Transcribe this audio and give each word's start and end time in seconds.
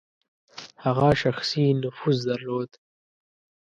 هغه 0.83 1.09
شخصي 1.23 1.65
نفوذ 1.81 2.17
درلود. 2.29 2.71